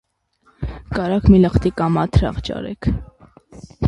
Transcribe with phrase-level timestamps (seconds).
[0.97, 2.89] -Կարա՞ք մի լախտի կամ մաթրախ ճարեք: